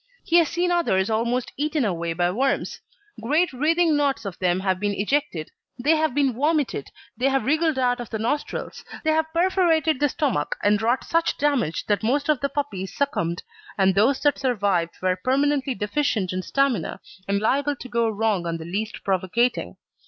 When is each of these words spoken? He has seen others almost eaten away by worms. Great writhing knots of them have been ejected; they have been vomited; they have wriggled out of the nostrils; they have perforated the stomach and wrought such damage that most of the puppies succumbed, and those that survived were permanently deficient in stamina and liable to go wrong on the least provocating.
He 0.23 0.37
has 0.37 0.49
seen 0.49 0.71
others 0.71 1.11
almost 1.11 1.51
eaten 1.57 1.85
away 1.85 2.13
by 2.13 2.31
worms. 2.31 2.81
Great 3.21 3.53
writhing 3.53 3.95
knots 3.95 4.25
of 4.25 4.35
them 4.39 4.61
have 4.61 4.79
been 4.79 4.95
ejected; 4.95 5.51
they 5.77 5.95
have 5.95 6.15
been 6.15 6.33
vomited; 6.33 6.89
they 7.15 7.27
have 7.29 7.45
wriggled 7.45 7.77
out 7.77 7.99
of 7.99 8.09
the 8.09 8.17
nostrils; 8.17 8.83
they 9.03 9.11
have 9.11 9.31
perforated 9.31 9.99
the 9.99 10.09
stomach 10.09 10.55
and 10.63 10.81
wrought 10.81 11.03
such 11.03 11.37
damage 11.37 11.85
that 11.85 12.01
most 12.01 12.29
of 12.29 12.39
the 12.39 12.49
puppies 12.49 12.91
succumbed, 12.97 13.43
and 13.77 13.93
those 13.93 14.19
that 14.21 14.39
survived 14.39 14.95
were 15.03 15.19
permanently 15.23 15.75
deficient 15.75 16.33
in 16.33 16.41
stamina 16.41 16.99
and 17.27 17.39
liable 17.39 17.75
to 17.75 17.87
go 17.87 18.09
wrong 18.09 18.47
on 18.47 18.57
the 18.57 18.65
least 18.65 19.03
provocating. 19.03 19.77